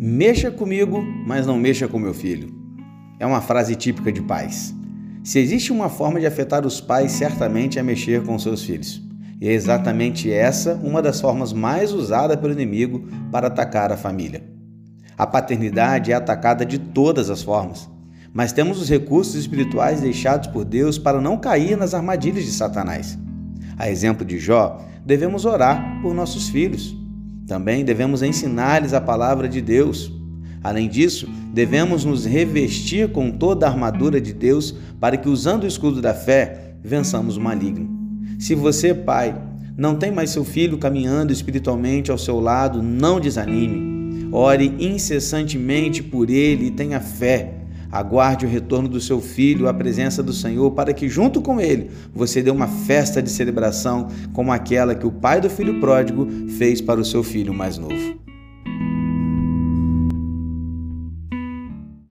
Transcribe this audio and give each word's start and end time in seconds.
Mexa 0.00 0.48
comigo, 0.48 1.02
mas 1.26 1.44
não 1.44 1.58
mexa 1.58 1.88
com 1.88 1.98
meu 1.98 2.14
filho. 2.14 2.54
É 3.18 3.26
uma 3.26 3.40
frase 3.40 3.74
típica 3.74 4.12
de 4.12 4.22
pais. 4.22 4.72
Se 5.24 5.40
existe 5.40 5.72
uma 5.72 5.88
forma 5.88 6.20
de 6.20 6.26
afetar 6.26 6.64
os 6.64 6.80
pais, 6.80 7.10
certamente 7.10 7.80
é 7.80 7.82
mexer 7.82 8.22
com 8.22 8.38
seus 8.38 8.62
filhos. 8.62 9.02
E 9.40 9.48
é 9.48 9.52
exatamente 9.52 10.30
essa 10.30 10.74
uma 10.84 11.02
das 11.02 11.20
formas 11.20 11.52
mais 11.52 11.92
usadas 11.92 12.36
pelo 12.36 12.52
inimigo 12.52 13.08
para 13.32 13.48
atacar 13.48 13.90
a 13.90 13.96
família. 13.96 14.44
A 15.16 15.26
paternidade 15.26 16.12
é 16.12 16.14
atacada 16.14 16.64
de 16.64 16.78
todas 16.78 17.28
as 17.28 17.42
formas, 17.42 17.90
mas 18.32 18.52
temos 18.52 18.80
os 18.80 18.88
recursos 18.88 19.34
espirituais 19.34 20.00
deixados 20.00 20.46
por 20.46 20.64
Deus 20.64 20.96
para 20.96 21.20
não 21.20 21.36
cair 21.36 21.76
nas 21.76 21.92
armadilhas 21.92 22.44
de 22.44 22.52
Satanás. 22.52 23.18
A 23.76 23.90
exemplo 23.90 24.24
de 24.24 24.38
Jó, 24.38 24.80
devemos 25.04 25.44
orar 25.44 26.00
por 26.02 26.14
nossos 26.14 26.48
filhos. 26.48 26.96
Também 27.48 27.82
devemos 27.82 28.22
ensinar-lhes 28.22 28.92
a 28.92 29.00
palavra 29.00 29.48
de 29.48 29.62
Deus. 29.62 30.12
Além 30.62 30.86
disso, 30.86 31.26
devemos 31.50 32.04
nos 32.04 32.26
revestir 32.26 33.10
com 33.10 33.30
toda 33.30 33.66
a 33.66 33.70
armadura 33.70 34.20
de 34.20 34.34
Deus 34.34 34.74
para 35.00 35.16
que, 35.16 35.30
usando 35.30 35.64
o 35.64 35.66
escudo 35.66 36.02
da 36.02 36.12
fé, 36.12 36.74
vençamos 36.84 37.38
o 37.38 37.40
maligno. 37.40 37.88
Se 38.38 38.54
você, 38.54 38.92
pai, 38.92 39.34
não 39.78 39.96
tem 39.96 40.12
mais 40.12 40.28
seu 40.28 40.44
filho 40.44 40.76
caminhando 40.76 41.32
espiritualmente 41.32 42.10
ao 42.10 42.18
seu 42.18 42.38
lado, 42.38 42.82
não 42.82 43.18
desanime. 43.18 44.28
Ore 44.30 44.74
incessantemente 44.78 46.02
por 46.02 46.28
ele 46.28 46.66
e 46.66 46.70
tenha 46.70 47.00
fé. 47.00 47.54
Aguarde 47.90 48.46
o 48.46 48.48
retorno 48.48 48.88
do 48.88 49.00
seu 49.00 49.20
filho 49.20 49.68
à 49.68 49.74
presença 49.74 50.22
do 50.22 50.32
Senhor, 50.32 50.70
para 50.72 50.92
que, 50.92 51.08
junto 51.08 51.40
com 51.40 51.60
ele, 51.60 51.90
você 52.14 52.42
dê 52.42 52.50
uma 52.50 52.68
festa 52.68 53.22
de 53.22 53.30
celebração 53.30 54.08
como 54.32 54.52
aquela 54.52 54.94
que 54.94 55.06
o 55.06 55.12
pai 55.12 55.40
do 55.40 55.48
filho 55.48 55.80
pródigo 55.80 56.28
fez 56.58 56.80
para 56.80 57.00
o 57.00 57.04
seu 57.04 57.22
filho 57.22 57.54
mais 57.54 57.78
novo. 57.78 58.27